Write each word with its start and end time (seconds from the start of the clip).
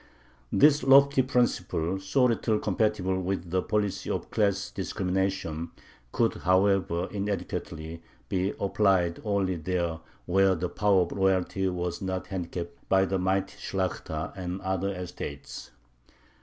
This 0.51 0.81
lofty 0.81 1.21
principle, 1.21 1.99
so 1.99 2.23
little 2.25 2.57
compatible 2.57 3.21
with 3.21 3.51
the 3.51 3.61
policy 3.61 4.09
of 4.09 4.31
class 4.31 4.71
discrimination, 4.71 5.69
could, 6.11 6.33
however 6.37 7.07
inadequately, 7.11 8.01
be 8.27 8.55
applied 8.59 9.21
only 9.23 9.57
there 9.57 9.99
where 10.25 10.55
the 10.55 10.69
power 10.69 11.01
of 11.01 11.11
royalty 11.11 11.67
was 11.69 12.01
not 12.01 12.25
handicapped 12.25 12.89
by 12.89 13.05
the 13.05 13.19
mighty 13.19 13.55
Shlakhta 13.59 14.33
and 14.35 14.59
the 14.59 14.63
other 14.67 14.89
estates. 14.89 15.69